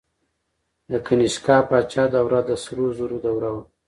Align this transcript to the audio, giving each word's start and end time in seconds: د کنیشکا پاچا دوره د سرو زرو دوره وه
د 0.89 0.91
کنیشکا 1.05 1.57
پاچا 1.69 2.03
دوره 2.13 2.39
د 2.47 2.51
سرو 2.63 2.87
زرو 2.97 3.17
دوره 3.25 3.49
وه 3.53 3.63